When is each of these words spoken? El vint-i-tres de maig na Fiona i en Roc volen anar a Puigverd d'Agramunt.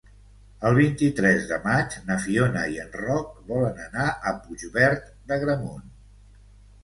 El 0.67 0.75
vint-i-tres 0.77 1.43
de 1.49 1.57
maig 1.65 1.97
na 2.07 2.15
Fiona 2.23 2.63
i 2.75 2.79
en 2.85 2.89
Roc 3.01 3.35
volen 3.51 3.83
anar 3.85 4.07
a 4.31 4.33
Puigverd 4.47 5.03
d'Agramunt. 5.33 5.85